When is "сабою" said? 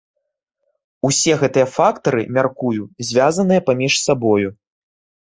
4.07-4.49